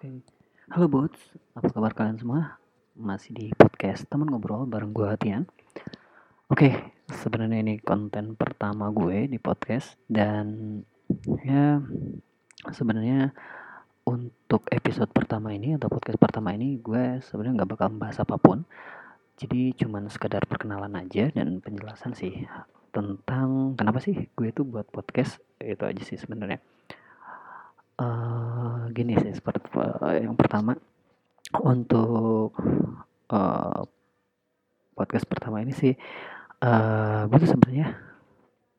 [0.00, 0.24] Oke.
[0.72, 1.20] Halo Bots,
[1.52, 2.56] apa kabar kalian semua?
[2.96, 5.44] Masih di podcast teman ngobrol bareng gue Tian.
[6.48, 6.72] Oke,
[7.12, 10.80] sebenarnya ini konten pertama gue di podcast dan
[11.44, 11.84] ya
[12.72, 13.36] sebenarnya
[14.08, 18.64] untuk episode pertama ini atau podcast pertama ini gue sebenarnya nggak bakal membahas apa pun.
[19.36, 22.48] Jadi cuman sekedar perkenalan aja dan penjelasan sih
[22.88, 26.56] tentang kenapa sih gue itu buat podcast itu aja sih sebenarnya
[28.00, 30.74] uh, gini sih seperti uh, yang pertama
[31.60, 32.56] untuk
[33.30, 33.82] uh,
[34.96, 35.92] podcast pertama ini sih
[36.64, 38.10] uh, gue sebenarnya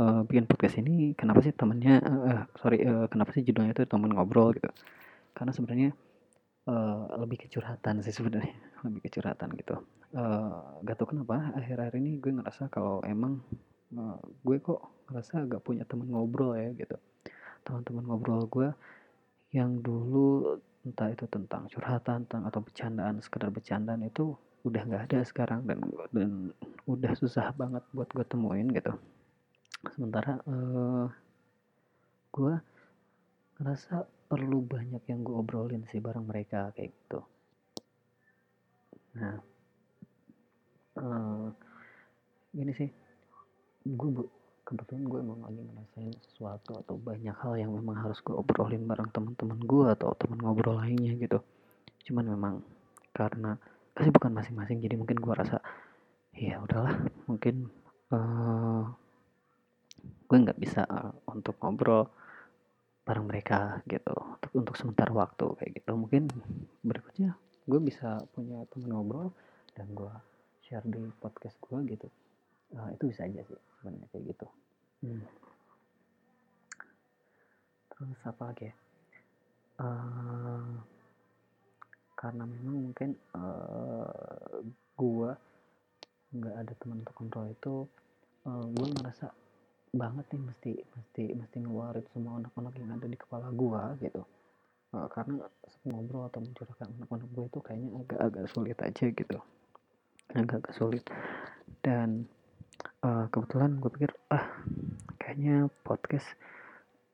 [0.00, 4.12] uh, bikin podcast ini kenapa sih temennya uh, sorry uh, kenapa sih judulnya itu temen
[4.12, 4.68] ngobrol gitu.
[5.36, 5.90] Karena sebenarnya
[6.68, 8.54] uh, lebih kecurhatan sih sebenarnya
[8.86, 9.76] lebih kecurhatan gitu.
[10.16, 13.42] Uh, gak tau kenapa akhir-akhir ini gue ngerasa kalau emang
[13.92, 16.96] uh, gue kok ngerasa agak punya temen ngobrol ya gitu.
[17.66, 18.68] Teman-teman ngobrol gue
[19.54, 25.20] yang dulu entah itu tentang curhatan tentang atau bercandaan sekedar bercandaan itu udah nggak ada
[25.22, 25.78] sekarang dan
[26.10, 26.30] dan
[26.86, 28.94] udah susah banget buat gue temuin gitu.
[29.94, 31.06] Sementara uh,
[32.34, 32.54] gue
[33.58, 37.20] ngerasa perlu banyak yang gue obrolin sih bareng mereka kayak gitu.
[39.14, 39.38] Nah
[40.98, 41.46] uh,
[42.50, 42.90] gini sih
[43.86, 44.10] gue
[44.66, 49.14] kebetulan gue emang lagi ngerasain sesuatu atau banyak hal yang memang harus gue obrolin bareng
[49.14, 51.38] teman-teman gue atau teman ngobrol lainnya gitu.
[52.10, 52.54] Cuman memang
[53.14, 53.54] karena
[53.94, 55.62] bukan masing-masing jadi mungkin gue rasa
[56.34, 56.98] ya udahlah
[57.30, 57.70] mungkin
[58.10, 58.90] uh,
[60.26, 62.10] gue nggak bisa uh, untuk ngobrol
[63.06, 65.94] bareng mereka gitu untuk untuk sementara waktu kayak gitu.
[65.94, 66.26] Mungkin
[66.82, 67.38] berikutnya
[67.70, 69.30] gue bisa punya teman ngobrol
[69.78, 70.10] dan gue
[70.66, 72.10] share di podcast gue gitu
[72.74, 74.46] uh, itu bisa aja sih sebenarnya kayak gitu.
[75.04, 75.22] Hmm.
[77.96, 78.74] terus apa lagi ya?
[79.76, 80.76] Uh,
[82.16, 84.60] karena memang mungkin uh,
[84.96, 85.36] gua
[86.32, 87.74] nggak ada teman untuk kontrol itu
[88.48, 89.32] uh, gua ngerasa
[89.96, 94.24] banget nih mesti mesti mesti ngeluarin semua anak-anak yang ada di kepala gua gitu.
[94.96, 95.44] Uh, karena
[95.84, 99.38] ngobrol atau mencurahkan anak-anak gue itu kayaknya agak-agak sulit aja gitu.
[100.32, 101.04] Agak-agak sulit.
[101.82, 102.30] Dan
[103.06, 104.46] uh, kebetulan gue pikir ah
[105.22, 106.26] kayaknya podcast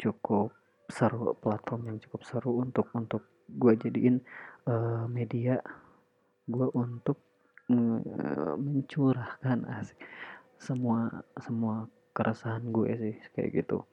[0.00, 0.56] cukup
[0.88, 4.24] seru platform yang cukup seru untuk untuk gue jadiin
[4.68, 5.60] uh, media
[6.48, 7.20] gue untuk
[7.72, 10.00] uh, mencurahkan asik.
[10.56, 13.84] Semua semua keresahan gue sih kayak gitu.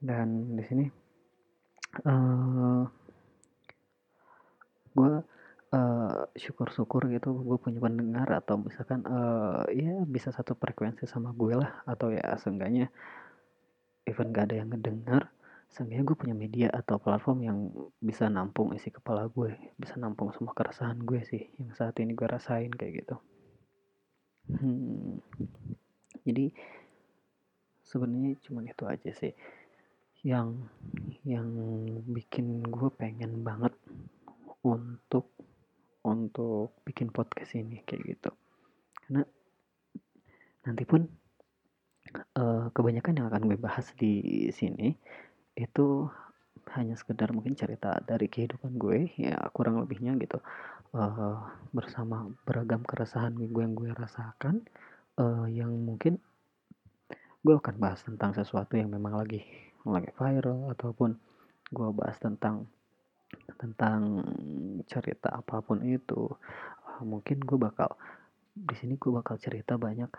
[0.00, 0.86] Dan di sini
[2.06, 2.86] uh,
[4.94, 5.12] gue
[5.74, 5.99] uh,
[6.36, 11.82] syukur-syukur gitu gue punya pendengar atau misalkan uh, ya bisa satu frekuensi sama gue lah
[11.86, 12.90] atau ya seenggaknya
[14.06, 15.30] even gak ada yang ngedengar
[15.70, 17.58] seenggaknya gue punya media atau platform yang
[18.02, 22.26] bisa nampung isi kepala gue bisa nampung semua keresahan gue sih yang saat ini gue
[22.26, 23.16] rasain kayak gitu.
[24.50, 25.22] Hmm,
[26.26, 26.50] jadi
[27.86, 29.30] sebenarnya cuma itu aja sih
[30.26, 30.68] yang
[31.22, 31.48] yang
[32.10, 33.72] bikin gue pengen banget
[34.66, 35.30] untuk
[36.06, 38.30] untuk bikin podcast ini kayak gitu.
[39.04, 39.22] Karena
[40.64, 41.04] nanti pun
[42.36, 44.96] uh, kebanyakan yang akan gue bahas di sini
[45.56, 46.08] itu
[46.76, 50.40] hanya sekedar mungkin cerita dari kehidupan gue ya kurang lebihnya gitu.
[50.90, 51.38] Uh,
[51.70, 54.66] bersama beragam keresahan gue yang gue rasakan
[55.22, 56.18] uh, yang mungkin
[57.40, 59.40] gue akan bahas tentang sesuatu yang memang lagi
[59.86, 61.16] lagi viral ataupun
[61.72, 62.68] gue bahas tentang
[63.58, 64.24] tentang
[64.88, 66.30] cerita apa pun itu
[66.86, 67.94] uh, mungkin gue bakal
[68.50, 70.10] di sini gue bakal cerita banyak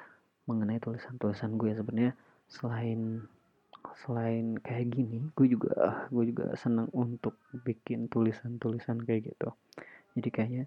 [0.49, 2.13] mengenai tulisan-tulisan gue sebenarnya.
[2.51, 3.23] Selain
[4.05, 9.49] selain kayak gini gue juga gue juga senang untuk bikin tulisan-tulisan kayak gitu.
[10.15, 10.63] Jadi kayaknya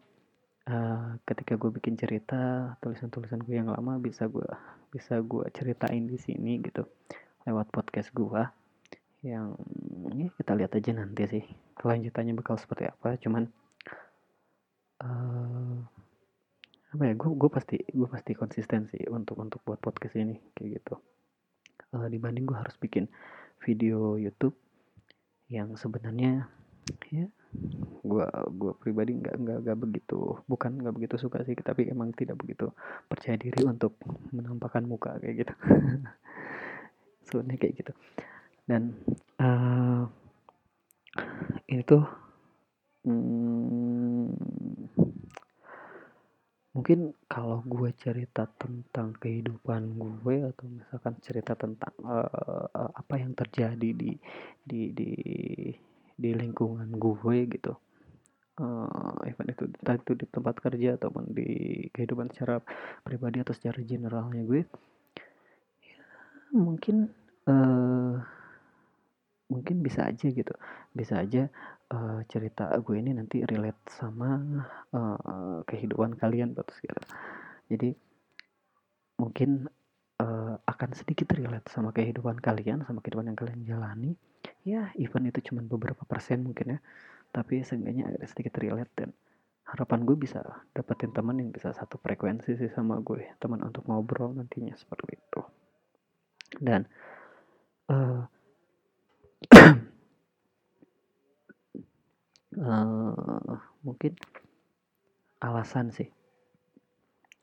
[0.68, 4.46] uh, ketika gue bikin cerita tulisan-tulisan gue yang lama bisa gue
[4.92, 6.86] bisa gue ceritain di sini gitu
[7.44, 8.42] lewat podcast gue
[9.24, 9.56] yang
[10.14, 11.44] ya kita lihat aja nanti sih
[11.78, 13.46] kelanjutannya bakal seperti apa cuman
[15.02, 15.78] uh,
[16.94, 20.78] apa ya gue gue pasti gue pasti konsisten sih untuk untuk buat podcast ini kayak
[20.78, 20.94] gitu.
[21.90, 23.10] Uh, dibanding gue harus bikin
[23.62, 24.54] video YouTube
[25.50, 26.46] yang sebenarnya
[27.10, 27.26] ya
[28.02, 32.34] gue gue pribadi nggak nggak nggak begitu bukan nggak begitu suka sih tapi emang tidak
[32.38, 32.74] begitu
[33.06, 33.94] percaya diri untuk
[34.30, 35.54] menampakkan muka kayak gitu.
[37.26, 37.92] Sebenarnya kayak gitu
[38.64, 38.96] dan
[39.40, 40.08] uh,
[41.68, 42.04] ini tuh
[43.04, 44.32] hmm,
[46.74, 53.94] mungkin kalau gue cerita tentang kehidupan gue atau misalkan cerita tentang uh, apa yang terjadi
[53.94, 54.12] di
[54.64, 55.10] di di
[56.14, 57.78] di lingkungan gue gitu
[58.58, 61.48] uh, even itu entah itu di tempat kerja ataupun di
[61.94, 62.58] kehidupan secara
[63.06, 64.62] pribadi atau secara generalnya gue
[65.82, 65.98] ya,
[66.54, 67.10] mungkin
[67.46, 68.18] uh,
[69.48, 70.54] mungkin bisa aja gitu.
[70.92, 71.48] Bisa aja
[71.92, 74.40] uh, cerita gue ini nanti relate sama
[74.94, 77.02] uh, kehidupan kalian betul gitu.
[77.68, 77.90] Jadi
[79.20, 79.68] mungkin
[80.20, 84.12] uh, akan sedikit relate sama kehidupan kalian sama kehidupan yang kalian jalani.
[84.64, 86.80] Ya even itu cuma beberapa persen mungkin ya.
[87.34, 89.10] Tapi seenggaknya ada sedikit relate dan
[89.64, 90.44] harapan gue bisa
[90.76, 95.40] dapetin teman yang bisa satu frekuensi sih sama gue teman untuk ngobrol nantinya seperti itu.
[96.60, 96.86] Dan
[97.90, 98.22] uh,
[102.64, 104.16] uh, mungkin
[105.44, 106.08] alasan sih.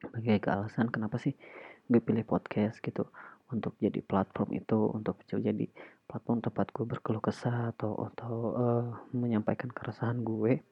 [0.01, 1.37] Sebagai alasan kenapa sih
[1.85, 3.05] gue pilih podcast gitu.
[3.51, 5.67] Untuk jadi platform itu untuk jadi
[6.07, 10.63] platform tempat gue berkeluh kesah atau atau uh, menyampaikan keresahan gue.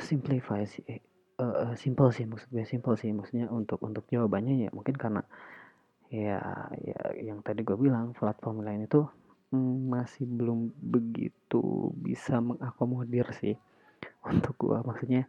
[0.00, 0.84] Simplify sih.
[1.36, 3.12] Uh, simple sih maksud gue simple sih.
[3.12, 5.20] Maksudnya untuk untuk jawabannya ya mungkin karena
[6.06, 6.38] ya
[6.78, 9.04] ya yang tadi gue bilang platform lain itu
[9.90, 13.56] masih belum begitu bisa mengakomodir sih
[14.26, 15.24] untuk gue maksudnya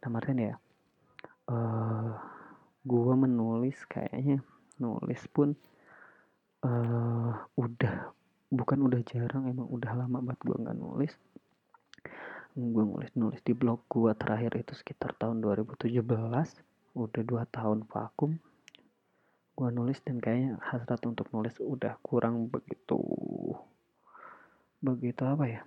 [0.00, 0.54] damarkan ya
[1.50, 2.12] uh,
[2.84, 4.40] gue menulis kayaknya
[4.78, 5.58] nulis pun
[6.64, 7.94] uh, udah
[8.48, 11.12] bukan udah jarang emang udah lama banget gue nggak nulis.
[12.58, 16.00] Gue nulis nulis di blog gue terakhir itu sekitar tahun 2017
[16.98, 18.34] udah dua tahun vakum
[19.58, 23.02] gue nulis dan kayaknya hasrat untuk nulis udah kurang begitu
[24.78, 25.60] begitu apa ya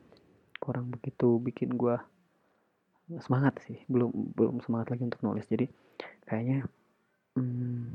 [0.63, 1.99] kurang begitu bikin gue
[3.19, 5.67] semangat sih belum belum semangat lagi untuk nulis jadi
[6.23, 6.63] kayaknya
[7.31, 7.87] Hmm,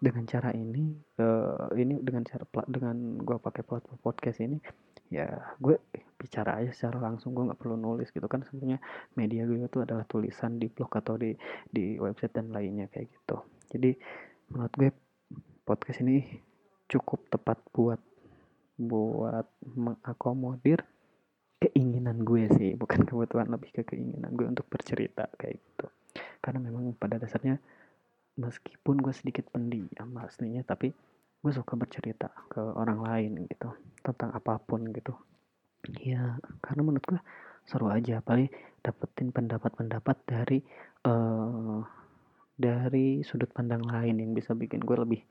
[0.00, 4.56] dengan cara ini, uh, ini dengan cara dengan gue pakai platform podcast ini,
[5.12, 5.28] ya
[5.60, 5.76] gue
[6.16, 8.80] bicara aja secara langsung, gue nggak perlu nulis gitu kan sebenarnya
[9.20, 11.36] media gue itu adalah tulisan di blog atau di
[11.68, 13.44] di website dan lainnya kayak gitu.
[13.68, 14.00] Jadi
[14.48, 14.90] menurut gue
[15.70, 16.26] podcast ini
[16.90, 18.02] cukup tepat buat
[18.74, 20.82] buat mengakomodir
[21.62, 25.86] keinginan gue sih, bukan kebutuhan lebih ke keinginan gue untuk bercerita kayak gitu.
[26.42, 27.62] Karena memang pada dasarnya
[28.34, 30.90] meskipun gue sedikit pendiam aslinya tapi
[31.40, 33.70] gue suka bercerita ke orang lain gitu.
[34.02, 35.14] Tentang apa pun gitu.
[36.02, 36.34] Ya
[36.66, 37.20] karena menurut gue
[37.62, 38.18] seru aja.
[38.18, 38.50] Apalagi
[38.82, 40.58] dapetin pendapat-pendapat dari
[41.06, 41.78] uh,
[42.58, 45.22] dari sudut pandang lain yang bisa bikin gue lebih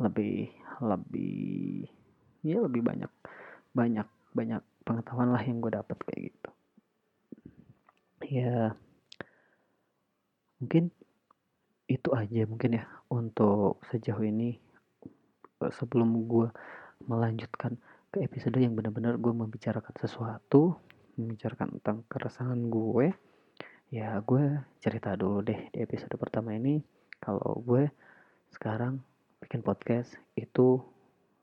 [0.00, 0.48] lebih
[0.80, 1.84] lebih
[2.40, 3.12] ya lebih banyak
[3.76, 6.50] banyak banyak pengetahuan lah yang gue dapat kayak gitu.
[8.26, 8.74] Ya
[10.60, 10.92] mungkin
[11.90, 14.56] itu aja mungkin ya untuk sejauh ini
[15.60, 16.48] eh, sebelum gue
[17.04, 17.76] melanjutkan
[18.10, 20.76] ke episode yang benar-benar gue membicarakan sesuatu
[21.18, 23.12] membicarakan tentang keresahan gue
[23.90, 26.78] ya gue cerita dulu deh di episode pertama ini.
[27.20, 27.90] Kalau gue
[28.54, 29.02] sekarang
[29.40, 30.80] bikin podcast itu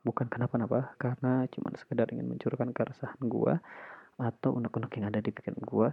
[0.06, 3.58] bukan kenapa-napa karena cuma sekedar ingin mencurahkan keresahan gue
[4.18, 5.88] atau unek-unek yang ada di pikiran gue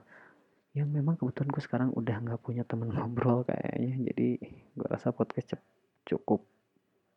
[0.75, 4.12] yang memang kebetulan gue sekarang udah nggak punya temen ngobrol kayaknya.
[4.12, 4.30] Jadi
[4.75, 5.56] gue rasa podcast
[6.04, 6.44] cukup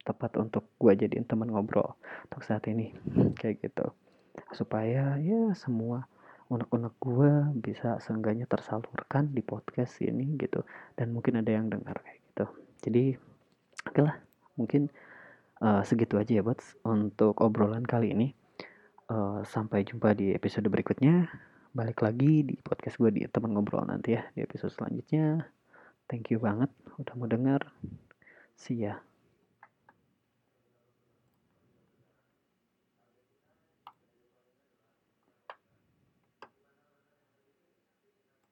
[0.07, 1.99] tepat untuk gue jadiin temen ngobrol
[2.31, 2.95] untuk saat ini.
[3.39, 3.87] Kayak gitu.
[4.55, 6.07] Supaya ya semua
[6.49, 10.63] unek-unek gue bisa seenggaknya tersalurkan di podcast ini gitu.
[10.95, 12.47] Dan mungkin ada yang dengar kayak gitu.
[12.89, 13.05] Jadi
[13.85, 14.28] oke lah
[14.59, 14.91] mungkin
[15.63, 18.29] uh, segitu aja ya buat untuk obrolan kali ini.
[19.09, 21.31] Uh, sampai jumpa di episode berikutnya.
[21.73, 25.49] Balik lagi di podcast gue di teman ngobrol nanti ya di episode selanjutnya.
[26.11, 26.69] Thank you banget
[27.01, 27.63] udah mau denger.
[28.59, 29.01] See ya